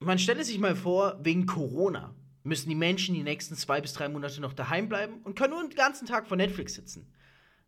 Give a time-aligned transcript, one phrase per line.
[0.00, 4.08] Man stelle sich mal vor, wegen Corona müssen die Menschen die nächsten zwei bis drei
[4.08, 7.10] Monate noch daheim bleiben und können nur den ganzen Tag vor Netflix sitzen.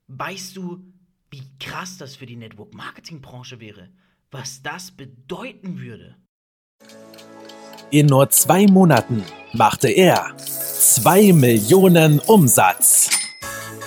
[0.07, 0.85] Weißt du,
[1.31, 3.89] wie krass das für die Network-Marketing-Branche wäre?
[4.31, 6.17] Was das bedeuten würde?
[7.91, 13.11] In nur zwei Monaten machte er 2 Millionen Umsatz.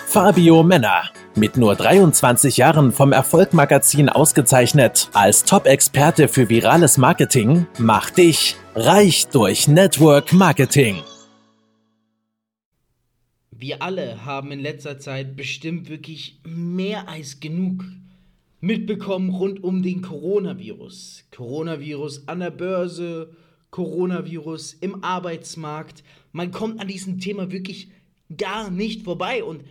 [0.07, 8.17] Fabio Männer, mit nur 23 Jahren vom Erfolgmagazin ausgezeichnet als Top-Experte für virales Marketing, macht
[8.17, 10.97] dich reich durch Network Marketing.
[13.51, 17.83] Wir alle haben in letzter Zeit bestimmt wirklich mehr als genug
[18.61, 21.25] mitbekommen rund um den Coronavirus.
[21.31, 23.35] Coronavirus an der Börse,
[23.71, 26.03] Coronavirus im Arbeitsmarkt.
[26.31, 27.91] Man kommt an diesem Thema wirklich
[28.37, 29.63] gar nicht vorbei und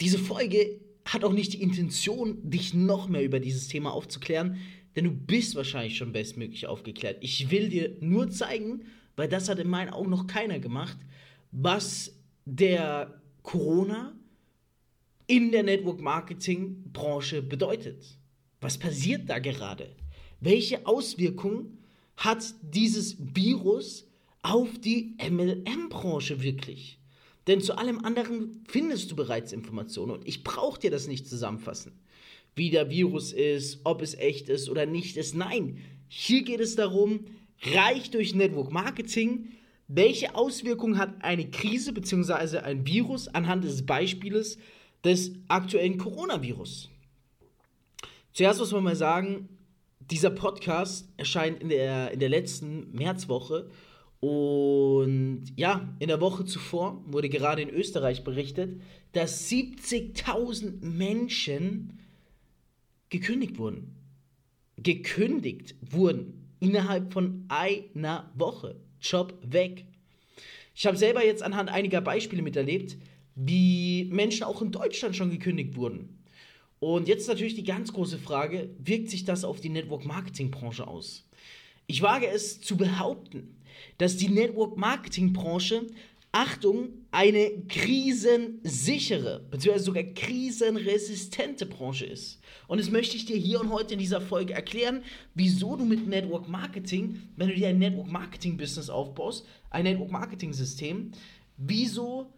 [0.00, 4.58] diese Folge hat auch nicht die Intention, dich noch mehr über dieses Thema aufzuklären,
[4.94, 7.18] denn du bist wahrscheinlich schon bestmöglich aufgeklärt.
[7.20, 10.98] Ich will dir nur zeigen, weil das hat in meinen Augen noch keiner gemacht,
[11.52, 12.12] was
[12.44, 14.14] der Corona
[15.26, 18.18] in der Network Marketing Branche bedeutet.
[18.60, 19.94] Was passiert da gerade?
[20.40, 21.78] Welche Auswirkungen
[22.16, 24.06] hat dieses Virus
[24.42, 26.98] auf die MLM-Branche wirklich?
[27.46, 31.92] Denn zu allem anderen findest du bereits Informationen und ich brauche dir das nicht zusammenfassen.
[32.54, 35.34] Wie der Virus ist, ob es echt ist oder nicht ist.
[35.34, 37.26] Nein, hier geht es darum,
[37.62, 39.48] reich durch Network Marketing,
[39.88, 42.58] welche Auswirkungen hat eine Krise bzw.
[42.58, 44.58] ein Virus anhand des Beispieles
[45.04, 46.90] des aktuellen Coronavirus.
[48.32, 49.48] Zuerst muss man mal sagen,
[50.10, 53.70] dieser Podcast erscheint in der, in der letzten Märzwoche
[54.26, 58.80] und ja, in der Woche zuvor wurde gerade in Österreich berichtet,
[59.12, 62.00] dass 70.000 Menschen
[63.08, 63.94] gekündigt wurden.
[64.78, 68.74] Gekündigt wurden innerhalb von einer Woche.
[69.00, 69.84] Job weg.
[70.74, 72.96] Ich habe selber jetzt anhand einiger Beispiele miterlebt,
[73.36, 76.18] wie Menschen auch in Deutschland schon gekündigt wurden.
[76.80, 81.28] Und jetzt natürlich die ganz große Frage, wirkt sich das auf die Network-Marketing-Branche aus?
[81.86, 83.56] Ich wage es zu behaupten,
[83.98, 85.86] dass die Network-Marketing-Branche,
[86.32, 89.78] Achtung, eine krisensichere, bzw.
[89.78, 92.40] sogar krisenresistente Branche ist.
[92.66, 95.02] Und das möchte ich dir hier und heute in dieser Folge erklären,
[95.34, 100.10] wieso du mit Network Marketing, wenn du dir ein Network Marketing Business aufbaust, ein Network
[100.10, 101.12] Marketing System,
[101.56, 102.32] wieso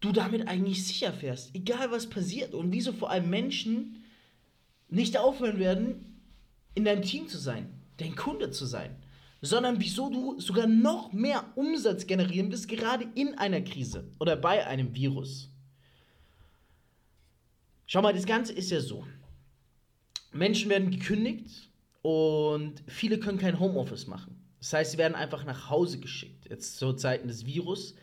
[0.00, 4.04] du damit eigentlich sicher fährst, egal was passiert und wieso vor allem Menschen
[4.90, 6.20] nicht aufhören werden,
[6.74, 8.96] in deinem Team zu sein, dein Kunde zu sein
[9.44, 14.66] sondern wieso du sogar noch mehr Umsatz generieren wirst, gerade in einer Krise oder bei
[14.66, 15.50] einem Virus.
[17.86, 19.06] Schau mal, das Ganze ist ja so.
[20.32, 21.68] Menschen werden gekündigt
[22.00, 24.42] und viele können kein Homeoffice machen.
[24.60, 26.46] Das heißt, sie werden einfach nach Hause geschickt.
[26.48, 27.94] Jetzt zu Zeiten des Virus.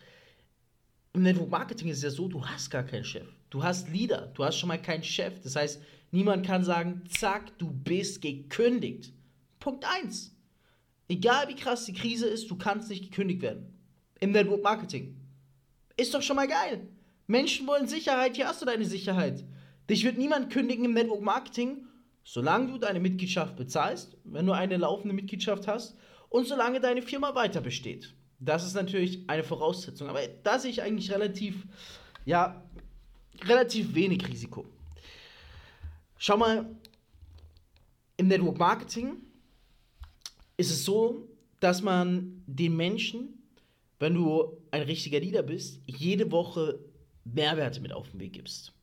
[1.14, 3.28] Im Network Marketing ist es ja so, du hast gar keinen Chef.
[3.50, 5.42] Du hast Leader, du hast schon mal keinen Chef.
[5.42, 5.82] Das heißt,
[6.12, 9.12] niemand kann sagen, zack, du bist gekündigt.
[9.62, 10.36] Punkt 1.
[11.08, 13.74] Egal wie krass die Krise ist, du kannst nicht gekündigt werden.
[14.20, 15.16] Im Network Marketing.
[15.96, 16.88] Ist doch schon mal geil.
[17.28, 19.46] Menschen wollen Sicherheit, hier hast du deine Sicherheit.
[19.90, 21.86] Dich wird niemand kündigen im Network Marketing,
[22.24, 25.96] solange du deine Mitgliedschaft bezahlst, wenn du eine laufende Mitgliedschaft hast
[26.30, 28.16] und solange deine Firma weiter besteht.
[28.40, 31.68] Das ist natürlich eine Voraussetzung, aber da sehe ich eigentlich relativ,
[32.26, 32.64] ja,
[33.44, 34.66] relativ wenig Risiko.
[36.18, 36.66] Schau mal,
[38.18, 39.18] im Network Marketing
[40.62, 41.28] ist es so,
[41.60, 43.44] dass man den Menschen,
[44.00, 46.80] wenn du ein richtiger Leader bist, jede Woche
[47.24, 48.74] Mehrwerte mit auf den Weg gibst.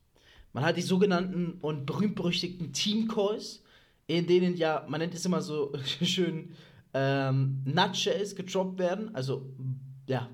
[0.53, 3.63] Man hat die sogenannten und berühmt-berüchtigten Team-Calls,
[4.07, 5.73] in denen ja, man nennt es immer so
[6.03, 6.51] schön,
[6.95, 9.51] ähm, Nutshells gedroppt werden, also
[10.07, 10.29] ja,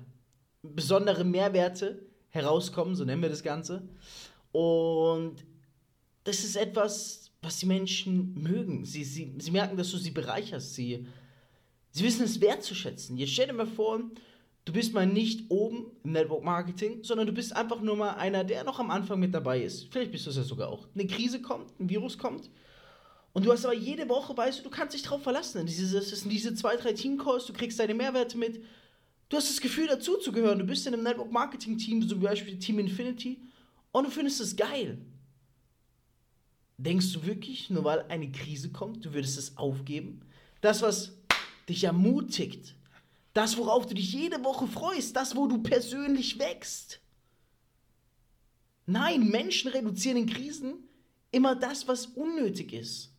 [0.61, 3.87] besondere Mehrwerte herauskommen, so nennen wir das Ganze.
[4.51, 5.45] Und
[6.23, 8.85] das ist etwas, was die Menschen mögen.
[8.85, 10.73] Sie, sie, sie merken, dass du sie bereicherst.
[10.73, 11.07] Sie
[11.95, 13.15] Sie wissen es wertzuschätzen.
[13.15, 14.01] Jetzt stell dir mal vor,
[14.65, 18.43] du bist mal nicht oben im Network Marketing, sondern du bist einfach nur mal einer,
[18.43, 19.87] der noch am Anfang mit dabei ist.
[19.93, 20.89] Vielleicht bist du es ja sogar auch.
[20.93, 22.49] Eine Krise kommt, ein Virus kommt.
[23.31, 25.65] Und du hast aber jede Woche, weißt du, du kannst dich darauf verlassen.
[25.65, 28.61] Das sind diese zwei, drei Team-Calls, du kriegst deine Mehrwerte mit.
[29.29, 30.59] Du hast das Gefühl, dazu zu gehören.
[30.59, 33.39] Du bist in einem Network Marketing-Team, so wie Beispiel Team Infinity,
[33.93, 34.97] und du findest es geil.
[36.77, 40.23] Denkst du wirklich, nur weil eine Krise kommt, du würdest es aufgeben?
[40.59, 41.13] Das, was
[41.69, 42.75] dich ermutigt.
[43.33, 47.01] Das, worauf du dich jede Woche freust, das, wo du persönlich wächst.
[48.85, 50.75] Nein, Menschen reduzieren in Krisen
[51.31, 53.11] immer das, was unnötig ist.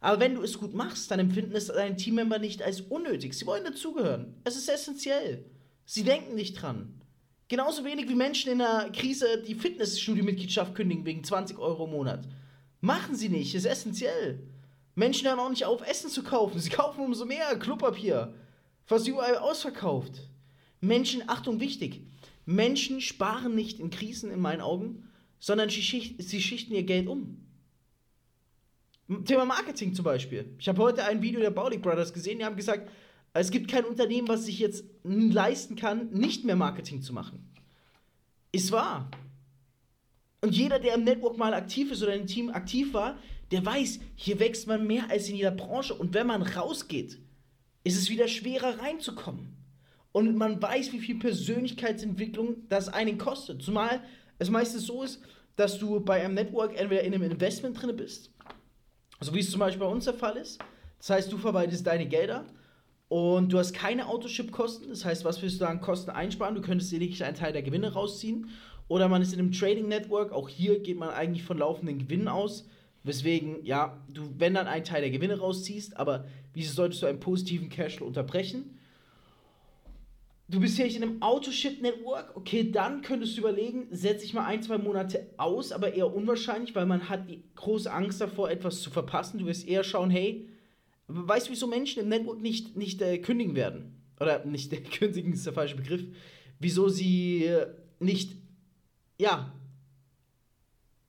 [0.00, 3.34] Aber wenn du es gut machst, dann empfinden es deine Teammember nicht als unnötig.
[3.34, 4.34] Sie wollen dazugehören.
[4.44, 5.44] Es ist essentiell.
[5.84, 7.00] Sie denken nicht dran.
[7.48, 12.26] Genauso wenig wie Menschen in einer Krise die Fitnessstudio-Mitgliedschaft kündigen wegen 20 Euro im Monat.
[12.80, 14.40] Machen sie nicht, ist essentiell.
[15.00, 16.60] Menschen hören auch nicht auf, Essen zu kaufen.
[16.60, 18.34] Sie kaufen umso mehr Klopapier.
[18.84, 20.28] Fast überall ausverkauft.
[20.82, 22.02] Menschen, Achtung, wichtig.
[22.44, 25.08] Menschen sparen nicht in Krisen in meinen Augen,
[25.38, 27.38] sondern sie, schicht, sie schichten ihr Geld um.
[29.24, 30.54] Thema Marketing zum Beispiel.
[30.58, 32.90] Ich habe heute ein Video der Baulig Brothers gesehen, die haben gesagt,
[33.32, 37.50] es gibt kein Unternehmen, was sich jetzt leisten kann, nicht mehr Marketing zu machen.
[38.52, 39.10] Ist wahr.
[40.42, 43.16] Und jeder, der im Network mal aktiv ist oder im Team aktiv war,
[43.50, 45.94] der weiß, hier wächst man mehr als in jeder Branche.
[45.94, 47.18] Und wenn man rausgeht,
[47.84, 49.56] ist es wieder schwerer reinzukommen.
[50.12, 53.62] Und man weiß, wie viel Persönlichkeitsentwicklung das einen kostet.
[53.62, 54.02] Zumal
[54.38, 55.20] es meistens so ist,
[55.56, 58.30] dass du bei einem Network entweder in einem Investment drin bist
[59.20, 60.58] so wie es zum Beispiel bei uns der Fall ist.
[60.98, 62.46] Das heißt, du verwaltest deine Gelder
[63.08, 64.88] und du hast keine Autoship-Kosten.
[64.88, 66.54] Das heißt, was willst du da an Kosten einsparen?
[66.54, 68.50] Du könntest lediglich einen Teil der Gewinne rausziehen.
[68.88, 70.32] Oder man ist in einem Trading-Network.
[70.32, 72.66] Auch hier geht man eigentlich von laufenden Gewinnen aus.
[73.02, 77.20] Weswegen, ja, du, wenn dann einen Teil der Gewinne rausziehst, aber wieso solltest du einen
[77.20, 78.78] positiven Cashflow unterbrechen?
[80.50, 84.62] du bist hier in einem Autoship-Network, okay, dann könntest du überlegen, setze ich mal ein,
[84.62, 88.90] zwei Monate aus, aber eher unwahrscheinlich, weil man hat die große Angst davor, etwas zu
[88.90, 89.38] verpassen.
[89.38, 90.48] Du wirst eher schauen, hey,
[91.06, 93.94] weißt du, wieso Menschen im Network nicht, nicht äh, kündigen werden?
[94.18, 96.02] Oder nicht, äh, kündigen ist der falsche Begriff.
[96.58, 97.68] Wieso sie äh,
[98.00, 98.32] nicht,
[99.18, 99.52] ja,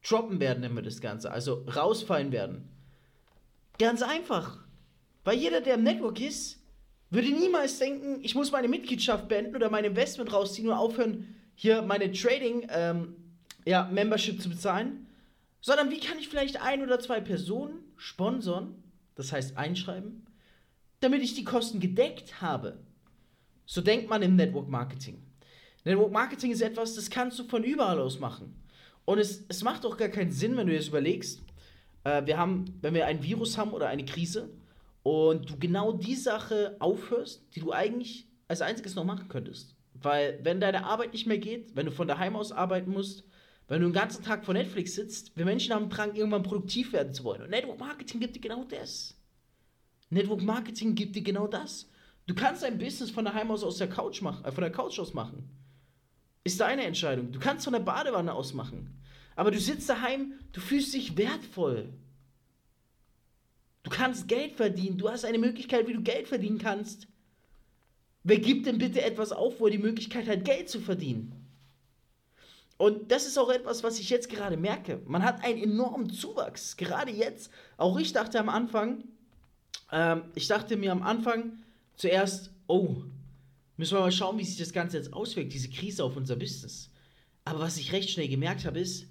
[0.07, 2.67] droppen werden, wir das Ganze, also rausfallen werden.
[3.77, 4.57] Ganz einfach.
[5.23, 6.59] Weil jeder, der im Network ist,
[7.09, 11.81] würde niemals denken, ich muss meine Mitgliedschaft beenden oder mein Investment rausziehen oder aufhören, hier
[11.81, 13.15] meine Trading ähm,
[13.65, 15.07] ja, Membership zu bezahlen,
[15.59, 18.81] sondern wie kann ich vielleicht ein oder zwei Personen sponsern,
[19.15, 20.25] das heißt einschreiben,
[21.01, 22.79] damit ich die Kosten gedeckt habe.
[23.65, 25.21] So denkt man im Network Marketing.
[25.83, 28.55] Network Marketing ist etwas, das kannst du von überall aus machen.
[29.05, 31.41] Und es, es macht auch gar keinen Sinn, wenn du jetzt überlegst,
[32.03, 34.49] äh, wir haben, wenn wir ein Virus haben oder eine Krise,
[35.03, 39.75] und du genau die Sache aufhörst, die du eigentlich als einziges noch machen könntest.
[39.93, 43.23] Weil, wenn deine Arbeit nicht mehr geht, wenn du von daheim aus arbeiten musst,
[43.67, 47.13] wenn du den ganzen Tag vor Netflix sitzt, wir Menschen haben Drang, irgendwann produktiv werden
[47.13, 47.41] zu wollen.
[47.41, 49.17] Und Network Marketing gibt dir genau das.
[50.09, 51.89] Network Marketing gibt dir genau das.
[52.27, 54.99] Du kannst ein Business von daheim aus aus der Couch machen, äh, von der Couch
[54.99, 55.49] aus machen.
[56.43, 57.31] Ist deine Entscheidung.
[57.31, 59.01] Du kannst von der Badewanne aus machen.
[59.35, 61.93] Aber du sitzt daheim, du fühlst dich wertvoll.
[63.83, 64.97] Du kannst Geld verdienen.
[64.97, 67.07] Du hast eine Möglichkeit, wie du Geld verdienen kannst.
[68.23, 71.41] Wer gibt denn bitte etwas auf, wo er die Möglichkeit hat, Geld zu verdienen?
[72.77, 75.01] Und das ist auch etwas, was ich jetzt gerade merke.
[75.05, 76.77] Man hat einen enormen Zuwachs.
[76.77, 77.51] Gerade jetzt.
[77.77, 79.03] Auch ich dachte am Anfang,
[79.91, 81.59] ähm, ich dachte mir am Anfang
[81.95, 83.03] zuerst, oh,
[83.77, 86.89] müssen wir mal schauen, wie sich das Ganze jetzt auswirkt, diese Krise auf unser Business.
[87.45, 89.07] Aber was ich recht schnell gemerkt habe, ist,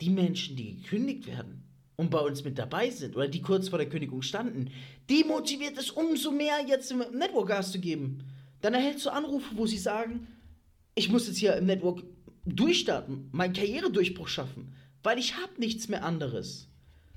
[0.00, 1.62] die Menschen, die gekündigt werden,
[1.96, 4.70] und bei uns mit dabei sind oder die kurz vor der Kündigung standen,
[5.08, 8.24] die motiviert es umso mehr, jetzt im Network Gas zu geben.
[8.60, 10.26] Dann erhältst du Anrufe, wo sie sagen,
[10.94, 12.02] ich muss jetzt hier im Network
[12.44, 16.68] durchstarten, meinen Karrieredurchbruch schaffen, weil ich habe nichts mehr anderes.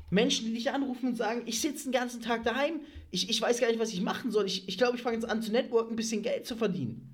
[0.09, 2.81] Menschen, die dich anrufen und sagen, ich sitze den ganzen Tag daheim,
[3.11, 4.45] ich, ich weiß gar nicht, was ich machen soll.
[4.45, 7.13] Ich glaube, ich, glaub, ich fange jetzt an zu networken, ein bisschen Geld zu verdienen.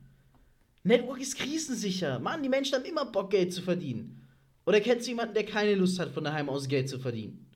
[0.84, 2.20] Network ist krisensicher.
[2.20, 4.28] Mann, die Menschen haben immer Bock, Geld zu verdienen.
[4.66, 7.48] Oder kennst du jemanden, der keine Lust hat, von daheim aus Geld zu verdienen?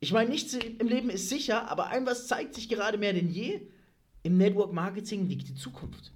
[0.00, 3.30] Ich meine, nichts im Leben ist sicher, aber ein was zeigt sich gerade mehr denn
[3.30, 3.60] je.
[4.24, 6.12] Im Network Marketing liegt die Zukunft.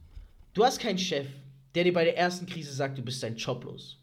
[0.55, 1.27] Du hast keinen Chef,
[1.75, 3.99] der dir bei der ersten Krise sagt, du bist dein Job los.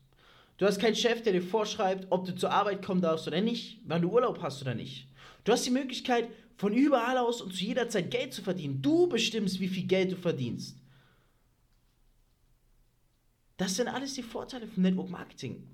[0.63, 3.82] Du hast keinen Chef, der dir vorschreibt, ob du zur Arbeit kommen darfst oder nicht,
[3.84, 5.10] wann du Urlaub hast oder nicht.
[5.43, 8.82] Du hast die Möglichkeit, von überall aus und zu jeder Zeit Geld zu verdienen.
[8.82, 10.77] Du bestimmst, wie viel Geld du verdienst.
[13.58, 15.67] Das sind alles die Vorteile vom Network Marketing.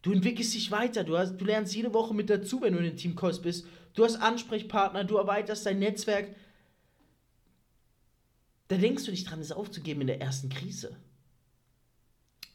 [0.00, 2.86] Du entwickelst dich weiter, du, hast, du lernst jede Woche mit dazu, wenn du in
[2.86, 3.66] den Teamcalls bist.
[3.92, 6.34] Du hast Ansprechpartner, du erweiterst dein Netzwerk.
[8.68, 10.96] Da denkst du nicht dran, es aufzugeben in der ersten Krise.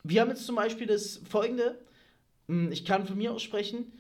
[0.08, 1.80] Wir haben jetzt zum Beispiel das folgende,
[2.48, 3.92] hm, ich kann von mir aus sprechen,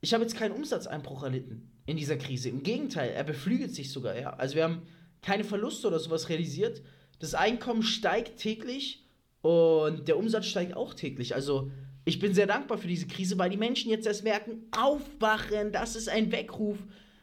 [0.00, 2.48] ich habe jetzt keinen Umsatzeinbruch erlitten in dieser Krise.
[2.48, 4.30] Im Gegenteil, er beflügelt sich sogar, ja.
[4.34, 4.82] Also wir haben
[5.20, 6.80] keine Verluste oder sowas realisiert.
[7.18, 9.04] Das Einkommen steigt täglich
[9.42, 11.34] und der Umsatz steigt auch täglich.
[11.34, 11.70] Also
[12.06, 15.94] ich bin sehr dankbar für diese Krise, weil die Menschen jetzt erst merken, aufwachen, das
[15.94, 16.78] ist ein Weckruf.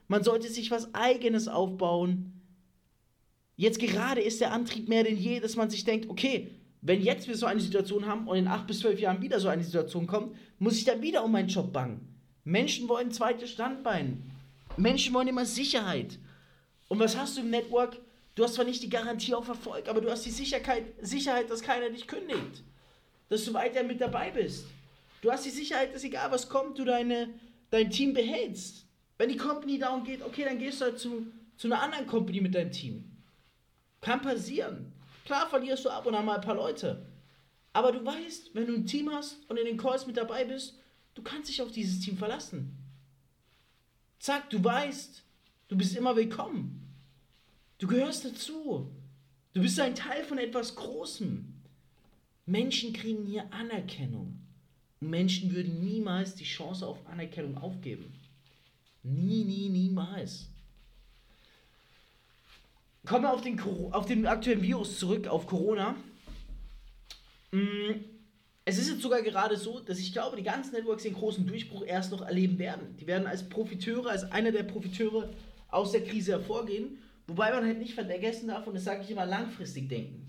[0.07, 2.39] Man sollte sich was eigenes aufbauen.
[3.55, 6.51] Jetzt gerade ist der Antrieb mehr denn je, dass man sich denkt, okay,
[6.87, 9.49] wenn jetzt wir so eine Situation haben und in acht bis zwölf Jahren wieder so
[9.49, 12.15] eine Situation kommt, muss ich dann wieder um meinen Job bangen.
[12.45, 14.31] Menschen wollen zweites Standbein.
[14.77, 16.17] Menschen wollen immer Sicherheit.
[16.87, 17.99] Und was hast du im Network?
[18.35, 21.61] Du hast zwar nicht die Garantie auf Erfolg, aber du hast die Sicherheit, Sicherheit, dass
[21.61, 22.63] keiner dich kündigt.
[23.27, 24.65] Dass du weiter mit dabei bist.
[25.21, 27.29] Du hast die Sicherheit, dass egal was kommt, du deine,
[27.69, 28.85] dein Team behältst.
[29.17, 31.27] Wenn die Company down geht, okay, dann gehst du halt zu,
[31.57, 33.03] zu einer anderen Company mit deinem Team.
[33.99, 34.93] Kann passieren.
[35.27, 37.05] Klar verlierst du ab und an mal ein paar Leute.
[37.73, 40.79] Aber du weißt, wenn du ein Team hast und in den Calls mit dabei bist,
[41.15, 42.77] du kannst dich auf dieses Team verlassen.
[44.19, 45.23] Zack, du weißt,
[45.67, 46.93] du bist immer willkommen.
[47.77, 48.89] Du gehörst dazu.
[49.51, 51.53] Du bist ein Teil von etwas Großem.
[52.45, 54.39] Menschen kriegen hier Anerkennung.
[55.01, 58.13] Und Menschen würden niemals die Chance auf Anerkennung aufgeben.
[59.03, 60.47] Nie, nie, niemals.
[63.05, 63.59] Kommen wir auf den,
[63.91, 65.95] auf den aktuellen Virus zurück, auf Corona.
[67.51, 67.91] Mm,
[68.65, 71.85] es ist jetzt sogar gerade so, dass ich glaube, die ganzen Networks den großen Durchbruch
[71.85, 72.97] erst noch erleben werden.
[72.99, 75.29] Die werden als Profiteure, als einer der Profiteure
[75.69, 76.97] aus der Krise hervorgehen.
[77.27, 80.27] Wobei man halt nicht vergessen darf, und das sage ich immer, langfristig denken.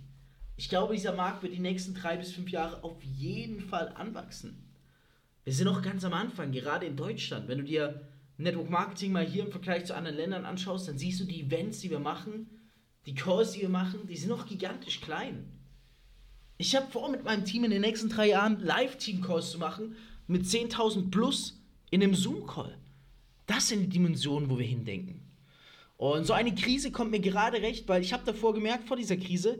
[0.57, 4.69] Ich glaube, dieser Markt wird die nächsten drei bis fünf Jahre auf jeden Fall anwachsen.
[5.45, 7.49] Wir sind noch ganz am Anfang, gerade in Deutschland.
[7.49, 11.21] Wenn du dir Network Marketing mal hier im Vergleich zu anderen Ländern anschaust, dann siehst
[11.21, 12.51] du die Events, die wir machen,
[13.09, 15.47] die Calls, die wir machen, die sind noch gigantisch klein.
[16.59, 19.97] Ich habe vor, mit meinem Team in den nächsten drei Jahren Live-Team-Calls zu machen
[20.27, 21.59] mit 10.000 plus
[21.91, 22.77] in einem Zoom-Call.
[23.47, 25.23] Das sind die Dimensionen, wo wir hindenken.
[25.97, 29.17] Und so eine Krise kommt mir gerade recht, weil ich habe davor gemerkt, vor dieser
[29.17, 29.59] Krise,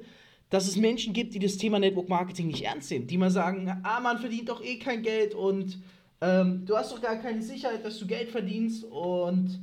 [0.51, 3.07] dass es Menschen gibt, die das Thema Network Marketing nicht ernst nehmen.
[3.07, 5.79] Die mal sagen, ah, man verdient doch eh kein Geld und
[6.21, 9.59] ähm, du hast doch gar keine Sicherheit, dass du Geld verdienst und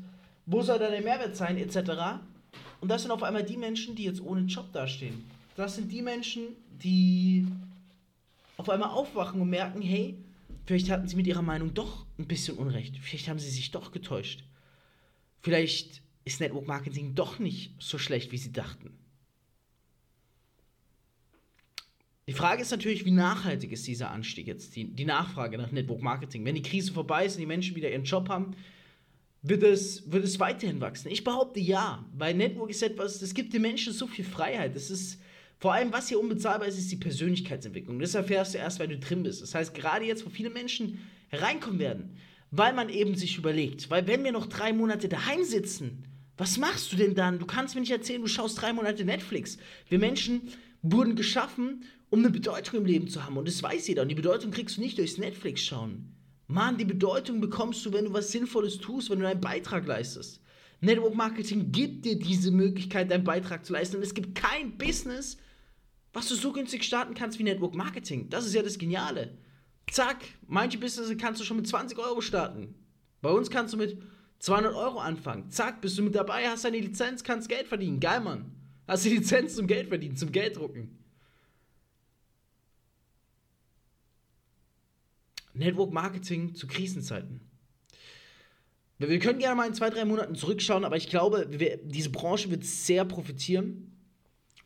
[0.47, 2.23] wo soll da der Mehrwert sein, etc.
[2.81, 5.23] Und das sind auf einmal die Menschen, die jetzt ohne Job dastehen.
[5.55, 6.47] Das sind die Menschen,
[6.83, 7.47] die
[8.57, 10.15] auf einmal aufwachen und merken, hey,
[10.65, 12.97] vielleicht hatten sie mit ihrer Meinung doch ein bisschen Unrecht.
[12.97, 14.43] Vielleicht haben sie sich doch getäuscht.
[15.41, 18.91] Vielleicht ist Network Marketing doch nicht so schlecht, wie sie dachten.
[22.27, 26.01] Die Frage ist natürlich, wie nachhaltig ist dieser Anstieg jetzt, die, die Nachfrage nach Network
[26.01, 26.43] Marketing.
[26.43, 28.55] Wenn die Krise vorbei ist und die Menschen wieder ihren Job haben,
[29.47, 31.11] wird es, wird es weiterhin wachsen?
[31.11, 34.75] Ich behaupte ja, weil Network ist etwas, das gibt den Menschen so viel Freiheit.
[34.75, 35.19] Das ist
[35.59, 37.99] vor allem, was hier unbezahlbar ist, ist die Persönlichkeitsentwicklung.
[37.99, 39.41] Das erfährst du erst, wenn du drin bist.
[39.41, 40.99] Das heißt, gerade jetzt, wo viele Menschen
[41.31, 42.17] reinkommen werden,
[42.51, 46.05] weil man eben sich überlegt, weil wenn wir noch drei Monate daheim sitzen,
[46.37, 47.39] was machst du denn dann?
[47.39, 49.57] Du kannst mir nicht erzählen, du schaust drei Monate Netflix.
[49.87, 50.41] Wir Menschen
[50.81, 53.37] wurden geschaffen, um eine Bedeutung im Leben zu haben.
[53.37, 54.01] Und das weiß jeder.
[54.01, 56.15] Und die Bedeutung kriegst du nicht durchs Netflix schauen.
[56.47, 60.41] Mann, die Bedeutung bekommst du, wenn du was Sinnvolles tust, wenn du einen Beitrag leistest.
[60.81, 63.97] Network Marketing gibt dir diese Möglichkeit, deinen Beitrag zu leisten.
[63.97, 65.37] Und es gibt kein Business,
[66.13, 68.29] was du so günstig starten kannst wie Network Marketing.
[68.29, 69.37] Das ist ja das Geniale.
[69.89, 72.75] Zack, manche Business kannst du schon mit 20 Euro starten.
[73.21, 73.97] Bei uns kannst du mit
[74.39, 75.49] 200 Euro anfangen.
[75.49, 77.99] Zack, bist du mit dabei, hast deine Lizenz, kannst Geld verdienen.
[77.99, 78.51] Geil, Mann.
[78.87, 81.04] Hast die Lizenz zum Geld verdienen, zum Gelddrucken.
[85.55, 87.41] Network Marketing zu Krisenzeiten.
[88.97, 92.49] Wir können gerne mal in zwei, drei Monaten zurückschauen, aber ich glaube, wir, diese Branche
[92.49, 93.91] wird sehr profitieren.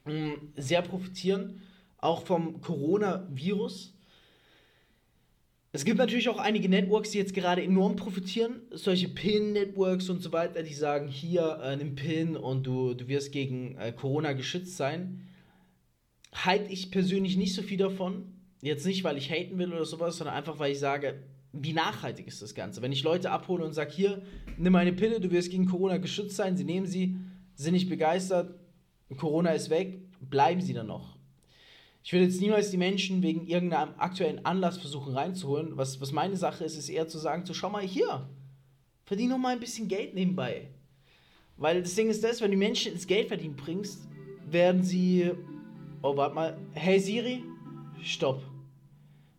[0.06, 1.62] Mm, sehr profitieren,
[1.98, 3.96] auch vom Coronavirus.
[5.72, 8.62] Es gibt natürlich auch einige Networks, die jetzt gerade enorm profitieren.
[8.72, 13.32] Solche Pin-Networks und so weiter, die sagen, hier, äh, nimm Pin und du, du wirst
[13.32, 15.28] gegen äh, Corona geschützt sein.
[16.34, 18.39] Halte ich persönlich nicht so viel davon.
[18.62, 21.24] Jetzt nicht, weil ich haten will oder sowas, sondern einfach, weil ich sage,
[21.54, 22.82] wie nachhaltig ist das Ganze?
[22.82, 24.22] Wenn ich Leute abhole und sage, hier,
[24.58, 27.16] nimm eine Pille, du wirst gegen Corona geschützt sein, sie nehmen sie,
[27.56, 28.54] sind nicht begeistert,
[29.18, 31.18] Corona ist weg, bleiben sie dann noch.
[32.04, 35.78] Ich würde jetzt niemals die Menschen wegen irgendeinem aktuellen Anlass versuchen reinzuholen.
[35.78, 38.30] Was, was meine Sache ist, ist eher zu sagen, so schau mal hier,
[39.06, 40.70] verdien noch mal ein bisschen Geld nebenbei.
[41.58, 44.08] Weil das Ding ist das, wenn du Menschen ins Geld verdienen bringst,
[44.50, 45.32] werden sie,
[46.02, 47.44] oh warte mal, hey Siri,
[48.04, 48.42] stopp.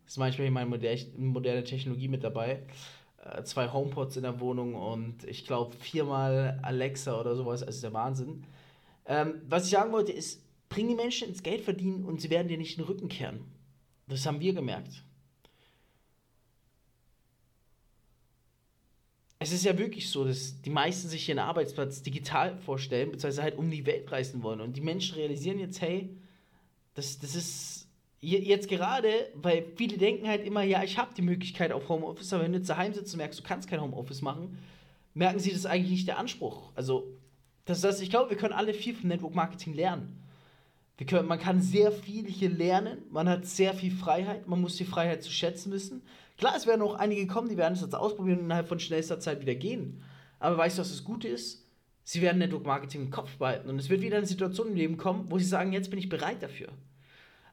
[0.05, 0.69] Das ist manchmal hier meine
[1.17, 2.63] moderne Technologie mit dabei.
[3.23, 7.63] Äh, zwei HomePods in der Wohnung und ich glaube viermal Alexa oder sowas.
[7.63, 8.45] Also der Wahnsinn.
[9.05, 12.47] Ähm, was ich sagen wollte ist, bring die Menschen ins Geld verdienen und sie werden
[12.47, 13.45] dir nicht den Rücken kehren.
[14.07, 15.03] Das haben wir gemerkt.
[19.39, 23.57] Es ist ja wirklich so, dass die meisten sich ihren Arbeitsplatz digital vorstellen, beziehungsweise halt
[23.57, 24.61] um die Welt reisen wollen.
[24.61, 26.15] Und die Menschen realisieren jetzt, hey,
[26.93, 27.87] das, das ist
[28.21, 32.43] jetzt gerade, weil viele denken halt immer, ja, ich habe die Möglichkeit auf Homeoffice, aber
[32.43, 34.59] wenn du daheim sitzt und merkst, du kannst kein Homeoffice machen,
[35.13, 36.71] merken sie, das eigentlich nicht der Anspruch.
[36.75, 37.07] Also,
[37.65, 40.21] das heißt, ich glaube, wir können alle viel vom Network Marketing lernen.
[40.97, 44.75] Wir können, man kann sehr viel hier lernen, man hat sehr viel Freiheit, man muss
[44.75, 46.03] die Freiheit zu schätzen wissen.
[46.37, 49.19] Klar, es werden auch einige kommen, die werden es jetzt ausprobieren und innerhalb von schnellster
[49.19, 50.03] Zeit wieder gehen.
[50.37, 51.67] Aber weißt du, was das Gute ist?
[52.03, 53.69] Sie werden Network Marketing im Kopf behalten.
[53.69, 56.09] Und es wird wieder eine Situation im Leben kommen, wo sie sagen, jetzt bin ich
[56.09, 56.69] bereit dafür.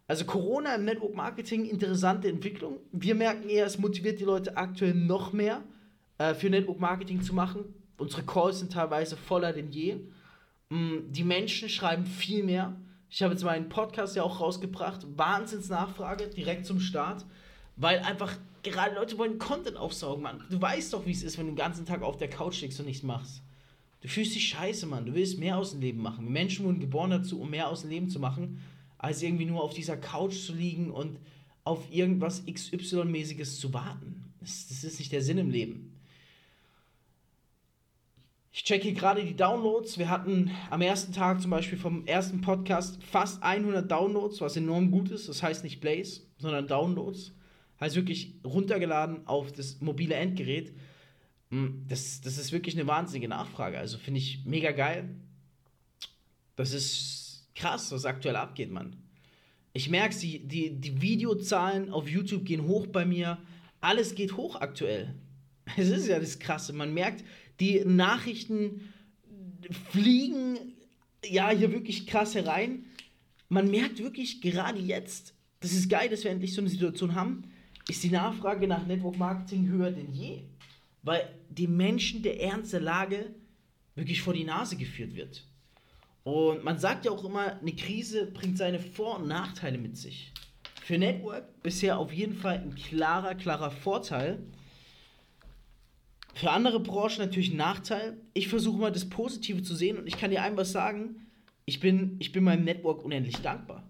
[0.09, 2.79] Also Corona im Network Marketing, interessante Entwicklung.
[2.93, 5.63] Wir merken eher, es motiviert die Leute aktuell noch mehr
[6.17, 7.75] äh, für Network Marketing zu machen.
[7.99, 9.97] Unsere Calls sind teilweise voller denn je.
[10.71, 12.75] Mm, die Menschen schreiben viel mehr.
[13.11, 15.07] Ich habe jetzt meinen Podcast ja auch rausgebracht.
[15.19, 17.27] Wahnsinnsnachfrage direkt zum Start.
[17.77, 20.43] Weil einfach gerade Leute wollen Content aufsaugen, Mann.
[20.49, 22.81] Du weißt doch, wie es ist, wenn du den ganzen Tag auf der Couch liegst
[22.81, 23.43] und nichts machst.
[24.01, 25.05] Du fühlst dich scheiße, Mann.
[25.05, 26.33] Du willst mehr aus dem Leben machen.
[26.33, 28.59] Menschen wurden geboren dazu, um mehr aus dem Leben zu machen
[28.99, 31.19] als irgendwie nur auf dieser Couch zu liegen und
[31.65, 34.33] auf irgendwas XY-mäßiges zu warten.
[34.41, 35.95] Das, das, ist nicht der Sinn im Leben.
[38.53, 39.99] Ich checke gerade die Downloads.
[39.99, 44.91] Wir hatten am ersten Tag zum Beispiel vom ersten Podcast fast 100 Downloads, was enorm
[44.91, 45.29] gut ist.
[45.29, 47.33] Das heißt nicht Plays, sondern Downloads.
[47.81, 50.73] Heißt wirklich runtergeladen auf das mobile Endgerät.
[51.51, 53.79] Hm, das, das ist wirklich eine wahnsinnige Nachfrage.
[53.79, 55.15] Also finde ich mega geil.
[56.57, 57.18] Das ist
[57.59, 58.97] krass, was aktuell abgeht, Mann.
[59.73, 63.39] Ich merke die, die, die Videozahlen auf YouTube gehen hoch bei mir.
[63.81, 65.15] Alles geht hoch aktuell.
[65.77, 66.73] Es ist ja das Krasse.
[66.73, 67.25] Man merkt,
[67.61, 68.93] die Nachrichten
[69.91, 70.57] fliegen
[71.23, 72.87] ja hier wirklich krass herein.
[73.51, 77.43] Man merkt wirklich gerade jetzt, das ist geil, dass wir endlich so eine Situation haben,
[77.89, 80.45] ist die Nachfrage nach Network Marketing höher denn je.
[81.03, 83.35] Weil die Menschen der Ernst der Lage
[83.95, 85.48] wirklich vor die Nase geführt wird.
[86.29, 90.31] Und man sagt ja auch immer, eine Krise bringt seine Vor- und Nachteile mit sich.
[90.83, 94.39] Für Network bisher auf jeden Fall ein klarer, klarer Vorteil.
[96.35, 98.19] Für andere Branchen natürlich ein Nachteil.
[98.35, 101.27] Ich versuche mal das Positive zu sehen und ich kann dir einfach sagen,
[101.65, 103.89] ich bin, ich bin meinem Network unendlich dankbar.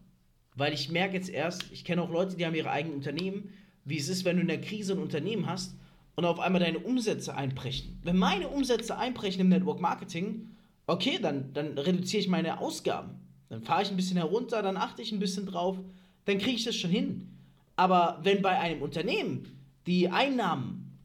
[0.55, 3.53] Weil ich merke jetzt erst, ich kenne auch Leute, die haben ihre eigenen Unternehmen,
[3.85, 5.75] wie es ist, wenn du in der Krise ein Unternehmen hast
[6.15, 7.99] und auf einmal deine Umsätze einbrechen.
[8.05, 10.51] Wenn meine Umsätze einbrechen im Network Marketing,
[10.89, 13.21] okay, dann, dann reduziere ich meine Ausgaben.
[13.49, 15.79] Dann fahre ich ein bisschen herunter, dann achte ich ein bisschen drauf,
[16.25, 17.39] dann kriege ich das schon hin.
[17.77, 20.99] Aber wenn bei einem Unternehmen die Einnahmen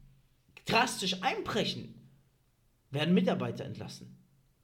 [0.65, 1.93] drastisch einbrechen,
[2.89, 4.17] werden Mitarbeiter entlassen.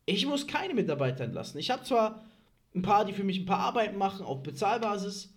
[0.06, 1.60] Ich muss keine Mitarbeiter entlassen.
[1.60, 2.24] Ich habe zwar
[2.74, 5.34] ein paar, die für mich ein paar Arbeiten machen auf Bezahlbasis,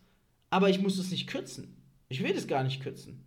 [0.50, 1.76] aber ich muss das nicht kürzen.
[2.08, 3.24] Ich will das gar nicht kürzen.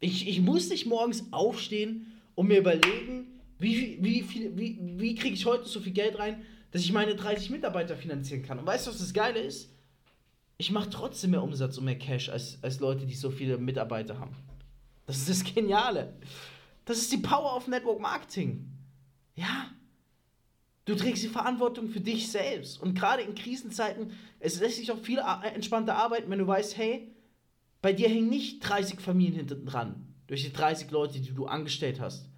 [0.00, 3.33] Ich, ich muss nicht morgens aufstehen und mir überlegen,
[3.64, 7.16] wie, wie, viel, wie, wie kriege ich heute so viel Geld rein, dass ich meine
[7.16, 8.58] 30 Mitarbeiter finanzieren kann?
[8.58, 9.70] Und weißt du, was das Geile ist?
[10.56, 14.18] Ich mache trotzdem mehr Umsatz und mehr Cash als, als Leute, die so viele Mitarbeiter
[14.20, 14.36] haben.
[15.06, 16.14] Das ist das Geniale.
[16.84, 18.70] Das ist die Power of Network Marketing.
[19.34, 19.70] Ja.
[20.84, 22.80] Du trägst die Verantwortung für dich selbst.
[22.80, 25.20] Und gerade in Krisenzeiten, es lässt sich auch viel
[25.54, 27.10] entspannter arbeiten, wenn du weißt, hey,
[27.80, 30.14] bei dir hängen nicht 30 Familien hinten dran.
[30.26, 32.28] Durch die 30 Leute, die du angestellt hast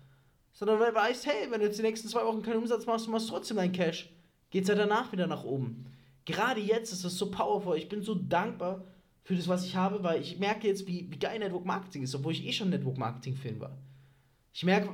[0.58, 3.06] sondern weil du weißt, hey, wenn du jetzt die nächsten zwei Wochen keinen Umsatz machst,
[3.06, 4.10] du machst trotzdem deinen Cash,
[4.48, 5.84] geht es ja danach wieder nach oben.
[6.24, 7.76] Gerade jetzt ist das so powerful.
[7.76, 8.82] Ich bin so dankbar
[9.22, 12.14] für das, was ich habe, weil ich merke jetzt, wie, wie geil Network Marketing ist,
[12.14, 13.76] obwohl ich eh schon Network Marketing-Fan war.
[14.54, 14.88] Ich merke,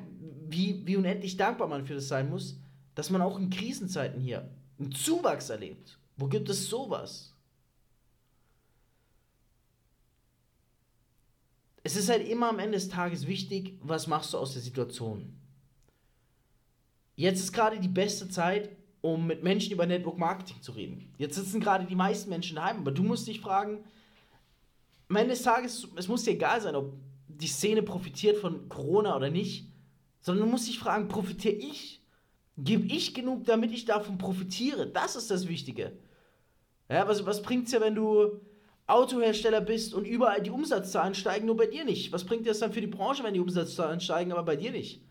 [0.48, 2.58] wie, wie unendlich dankbar man für das sein muss,
[2.96, 5.96] dass man auch in Krisenzeiten hier einen Zuwachs erlebt.
[6.16, 7.32] Wo gibt es sowas?
[11.84, 15.36] Es ist halt immer am Ende des Tages wichtig, was machst du aus der Situation.
[17.22, 21.14] Jetzt ist gerade die beste Zeit, um mit Menschen über Network Marketing zu reden.
[21.18, 23.84] Jetzt sitzen gerade die meisten Menschen daheim, aber du musst dich fragen,
[25.08, 26.94] am Ende des Tages, es muss dir egal sein, ob
[27.28, 29.68] die Szene profitiert von Corona oder nicht,
[30.20, 32.02] sondern du musst dich fragen, profitiere ich?
[32.58, 34.88] Gebe ich genug, damit ich davon profitiere?
[34.88, 35.92] Das ist das Wichtige.
[36.88, 38.40] Ja, was, was bringt es ja, wenn du
[38.88, 42.10] Autohersteller bist und überall die Umsatzzahlen steigen, nur bei dir nicht?
[42.10, 44.72] Was bringt dir das dann für die Branche, wenn die Umsatzzahlen steigen, aber bei dir
[44.72, 45.02] nicht?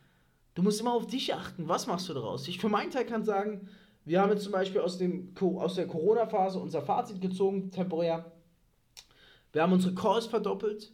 [0.54, 1.68] Du musst immer auf dich achten.
[1.68, 2.48] Was machst du daraus?
[2.48, 3.70] Ich für meinen Teil kann sagen,
[4.04, 8.32] wir haben jetzt zum Beispiel aus, dem, aus der Corona-Phase unser Fazit gezogen, temporär.
[9.54, 10.92] Wir haben unsere Calls verdoppelt.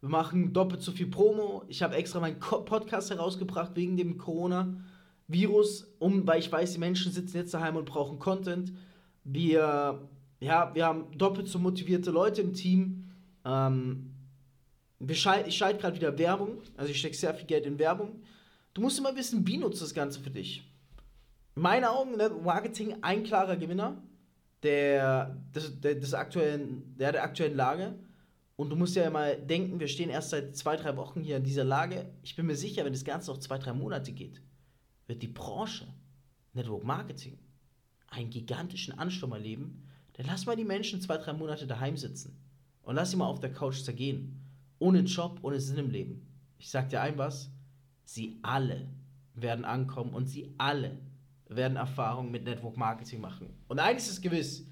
[0.00, 1.64] Wir machen doppelt so viel Promo.
[1.68, 7.12] Ich habe extra meinen Podcast herausgebracht wegen dem Corona-Virus, um, weil ich weiß, die Menschen
[7.12, 8.72] sitzen jetzt daheim und brauchen Content.
[9.24, 10.08] Wir,
[10.40, 13.10] ja, wir haben doppelt so motivierte Leute im Team.
[13.44, 14.10] Ähm,
[14.98, 16.58] wir schalt, ich schalte gerade wieder Werbung.
[16.76, 18.22] Also ich stecke sehr viel Geld in Werbung.
[18.74, 20.62] Du musst immer wissen, wie nutzt das Ganze für dich.
[21.56, 24.02] In meinen Augen, ne, Marketing ein klarer Gewinner
[24.62, 27.98] der, des, der, des aktuellen, der, der aktuellen Lage.
[28.56, 31.44] Und du musst ja mal denken, wir stehen erst seit zwei, drei Wochen hier in
[31.44, 32.10] dieser Lage.
[32.22, 34.42] Ich bin mir sicher, wenn das Ganze noch zwei, drei Monate geht,
[35.06, 35.86] wird die Branche
[36.52, 37.38] Network Marketing
[38.08, 39.88] einen gigantischen Ansturm erleben.
[40.14, 42.36] Dann lass mal die Menschen zwei, drei Monate daheim sitzen
[42.82, 44.36] und lass sie mal auf der Couch zergehen.
[44.78, 46.26] ohne Job, ohne Sinn im Leben.
[46.58, 47.50] Ich sag dir ein was,
[48.04, 48.88] sie alle
[49.34, 50.98] werden ankommen und sie alle
[51.48, 53.52] werden Erfahrungen mit Network Marketing machen.
[53.68, 54.66] Und eines ist gewiss,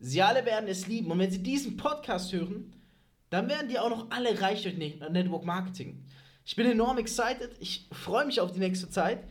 [0.00, 1.10] sie alle werden es lieben.
[1.10, 2.72] Und wenn sie diesen Podcast hören,
[3.30, 6.04] dann werden die auch noch alle reich durch Network Marketing.
[6.44, 7.56] Ich bin enorm excited.
[7.58, 9.24] Ich freue mich auf die nächste Zeit.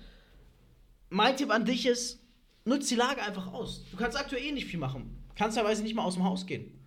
[1.10, 2.19] Mein Tipp an dich ist,
[2.65, 3.86] nutz die Lage einfach aus.
[3.91, 5.23] Du kannst aktuell eh nicht viel machen.
[5.36, 6.83] Kannst teilweise nicht mal aus dem Haus gehen.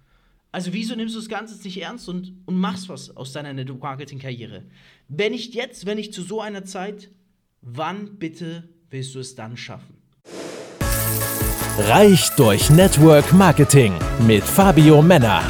[0.57, 3.83] Also wieso nimmst du das Ganze nicht ernst und, und machst was aus deiner Network
[3.83, 4.63] Marketing Karriere?
[5.07, 7.11] Wenn nicht jetzt, wenn nicht zu so einer Zeit,
[7.61, 9.99] wann bitte willst du es dann schaffen?
[11.77, 13.93] Reich durch Network Marketing
[14.27, 15.43] mit Fabio Männer.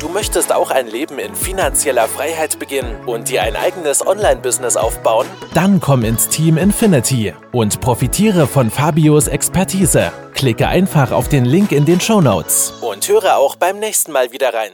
[0.00, 5.26] Du möchtest auch ein Leben in finanzieller Freiheit beginnen und dir ein eigenes Online-Business aufbauen?
[5.54, 10.12] Dann komm ins Team Infinity und profitiere von Fabios Expertise.
[10.34, 14.30] Klicke einfach auf den Link in den Show Notes und höre auch beim nächsten Mal
[14.30, 14.70] wieder rein.